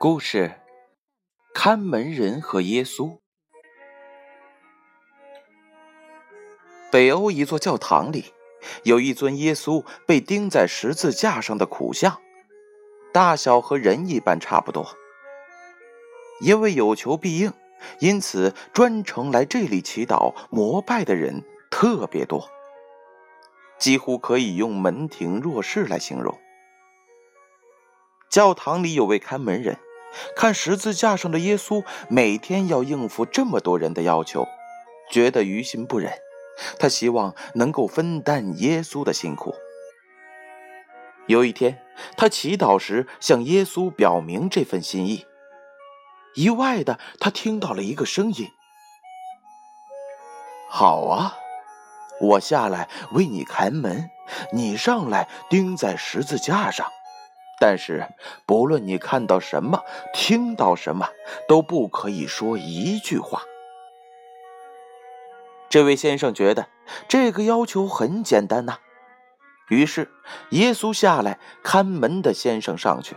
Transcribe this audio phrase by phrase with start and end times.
[0.00, 0.60] 故事：
[1.52, 3.18] 看门人和耶稣。
[6.88, 8.32] 北欧一座教堂里，
[8.84, 12.20] 有一尊耶稣被钉在十字架上的苦像，
[13.12, 14.86] 大小和人一般差不多。
[16.40, 17.52] 因为有求必应，
[17.98, 21.42] 因此专程来这里祈祷膜拜的人
[21.72, 22.48] 特别多，
[23.80, 26.38] 几乎可以用门庭若市来形容。
[28.30, 29.76] 教堂里有位看门人。
[30.36, 34.46] 看十字架上的耶稣，每天要应付这么多人的要求，
[35.10, 36.12] 觉得于心不忍。
[36.78, 39.54] 他希望能够分担耶稣的辛苦。
[41.26, 41.80] 有一天，
[42.16, 45.24] 他祈祷时向耶稣表明这份心意，
[46.34, 48.48] 意外的他听到了一个声音
[50.68, 51.36] ：“好啊，
[52.20, 54.10] 我下来为你开门，
[54.52, 56.86] 你上来钉在十字架上。”
[57.60, 58.06] 但是，
[58.46, 59.82] 不论你看到什么，
[60.14, 61.08] 听到什么，
[61.48, 63.42] 都不可以说一句话。
[65.68, 66.68] 这位先生觉得
[67.08, 68.78] 这个要求很简单呐，
[69.68, 70.10] 于是
[70.50, 73.16] 耶稣下来，看门的先生上去，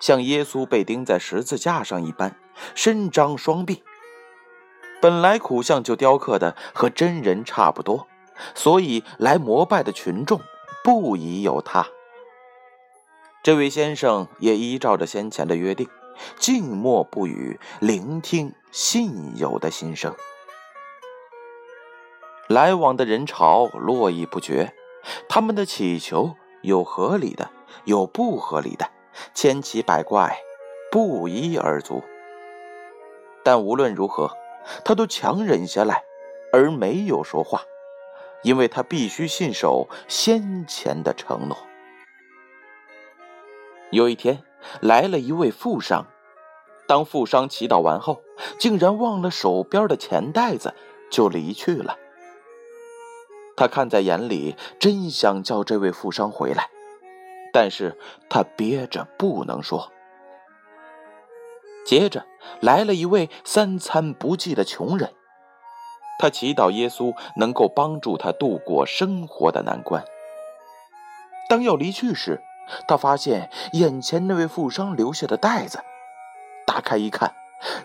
[0.00, 2.36] 像耶稣被钉在十字架上一般，
[2.74, 3.82] 伸张双臂。
[5.00, 8.08] 本来苦像就雕刻的和真人差不多，
[8.54, 10.40] 所以来膜拜的群众
[10.84, 11.86] 不疑有他。
[13.42, 15.88] 这位先生也依照着先前的约定，
[16.38, 20.14] 静默不语，聆听信友的心声。
[22.48, 24.74] 来往的人潮络绎不绝，
[25.26, 27.50] 他们的祈求有合理的，
[27.86, 28.90] 有不合理的，
[29.32, 30.36] 千奇百怪，
[30.92, 32.02] 不一而足。
[33.42, 34.36] 但无论如何，
[34.84, 36.02] 他都强忍下来，
[36.52, 37.62] 而没有说话，
[38.42, 41.56] 因为他必须信守先前的承诺。
[43.90, 44.42] 有一天，
[44.80, 46.06] 来了一位富商。
[46.86, 48.22] 当富商祈祷完后，
[48.58, 50.74] 竟然忘了手边的钱袋子，
[51.10, 51.96] 就离去了。
[53.56, 56.68] 他看在眼里，真想叫这位富商回来，
[57.52, 57.98] 但是
[58.28, 59.90] 他憋着不能说。
[61.84, 62.24] 接着，
[62.60, 65.12] 来了一位三餐不济的穷人。
[66.18, 70.04] 他祈祷耶稣能够帮助他度过生活的难关。
[71.48, 72.40] 当要离去时，
[72.86, 75.82] 他发现眼前那位富商留下的袋子，
[76.66, 77.34] 打开一看，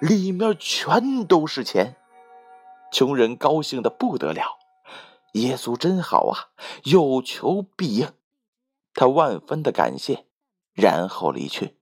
[0.00, 1.96] 里面全都是钱。
[2.92, 4.58] 穷人高兴的不得了，
[5.32, 6.50] 耶稣真好啊，
[6.84, 8.12] 有求必应。
[8.94, 10.26] 他万分的感谢，
[10.72, 11.76] 然后离去。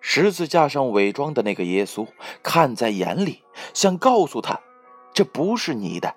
[0.00, 2.06] 十字架上伪装的那个耶稣
[2.42, 3.42] 看在眼里，
[3.74, 4.60] 想告诉他，
[5.12, 6.14] 这不是你的，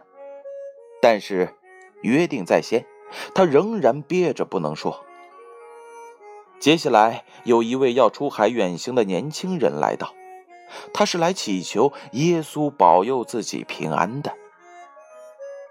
[1.02, 1.56] 但是
[2.04, 2.86] 约定在先。
[3.34, 5.04] 他仍然憋着不能说。
[6.60, 10.14] 接下来，有一位要出海远行的年轻人来到，
[10.94, 14.34] 他是来祈求耶稣保佑自己平安的。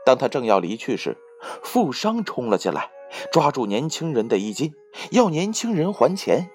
[0.04, 1.16] 当他正要离去时，
[1.62, 2.90] 富商冲了进来，
[3.32, 4.74] 抓住年轻人的衣襟，
[5.10, 6.50] 要年轻人还钱。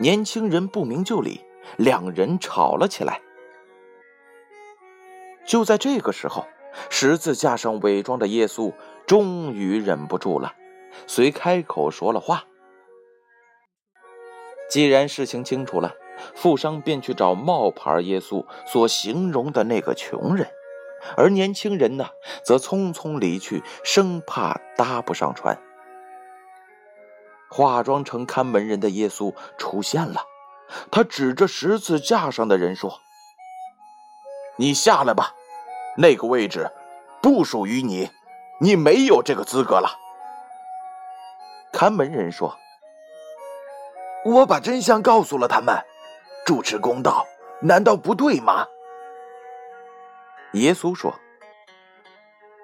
[0.00, 1.40] 年轻人不明就里，
[1.76, 3.20] 两人吵了起来。
[5.46, 6.44] 就在这个时候。
[6.90, 8.72] 十字架上伪装的耶稣
[9.06, 10.54] 终于忍不住了，
[11.06, 12.44] 遂开口说了话。
[14.70, 15.94] 既然事情清楚了，
[16.34, 20.48] 富商便去找冒牌耶稣所形容的那个穷人，
[21.16, 22.08] 而年轻人呢，
[22.44, 25.60] 则匆匆离去，生怕搭不上船。
[27.50, 30.22] 化妆成看门人的耶稣出现了，
[30.90, 33.00] 他指着十字架上的人说
[34.56, 35.34] ：“你下来吧。”
[35.96, 36.72] 那个位置
[37.22, 38.10] 不属于你，
[38.58, 39.88] 你没有这个资格了。
[41.72, 42.56] 看门人说
[44.24, 45.76] ：“我把真相告诉了他们，
[46.46, 47.26] 主持公道，
[47.60, 48.66] 难道不对吗？”
[50.52, 51.12] 耶稣说：“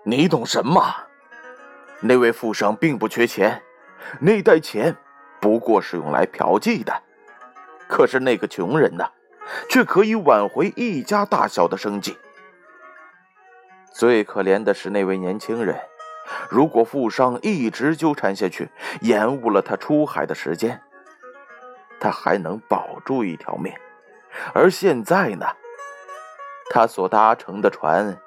[0.07, 0.81] 你懂什么？
[2.01, 3.61] 那位富商并不缺钱，
[4.21, 4.97] 那袋钱
[5.41, 7.03] 不过是用来嫖妓的。
[7.89, 9.11] 可是那个穷人呢，
[9.69, 12.17] 却可以挽回一家大小的生计。”
[14.00, 15.79] 最可怜的是那位年轻人，
[16.49, 18.70] 如果富商一直纠缠下去，
[19.02, 20.81] 延误了他出海的时间，
[22.00, 23.70] 他还能保住一条命。
[24.55, 25.47] 而现在呢，
[26.70, 28.19] 他所搭乘的船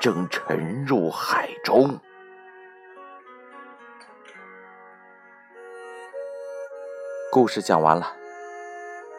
[0.00, 2.00] 正沉入海中。
[7.30, 8.16] 故事讲完了，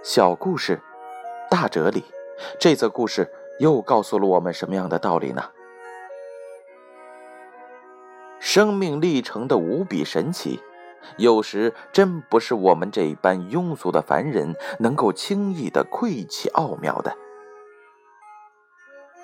[0.02, 0.82] 小故事，
[1.52, 2.04] 大哲理。
[2.60, 3.32] 这则故事。
[3.60, 5.44] 又告诉了我们什么样的道理呢？
[8.40, 10.62] 生命历程的无比神奇，
[11.18, 17.16] 有时真不是我们这一般庸俗的凡人能够轻易的窥其奥妙的。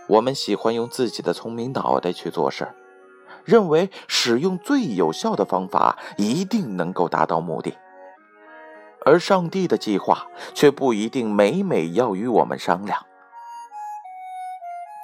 [0.08, 2.68] 我们喜欢用自己的聪明脑袋去做事
[3.46, 7.74] 认为使用最有效的方法一定能够达到目的，
[9.06, 13.06] 而上帝的计划却不一定每每要与我们商量。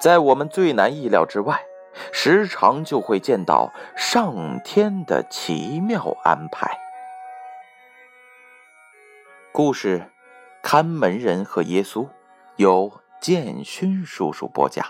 [0.02, 1.64] 在我们最难意料之外，
[2.12, 6.76] 时常就会见到上天的奇妙安排。
[9.52, 10.00] 故事
[10.60, 12.04] 《看门人和耶稣》
[12.56, 12.90] 由
[13.20, 14.84] 建勋叔叔播讲。